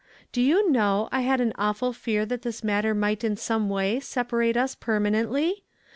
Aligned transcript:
Do 0.31 0.41
you 0.41 0.71
know, 0.71 1.09
I 1.11 1.21
had 1.21 1.41
an 1.41 1.53
awful 1.59 1.93
fear 1.93 2.25
that 2.25 2.41
this 2.41 2.63
matter 2.63 2.95
inight 2.95 3.23
in 3.23 3.37
some 3.37 3.69
way 3.69 3.99
separate 3.99 4.57
us 4.57 4.73
permanently? 4.73 5.63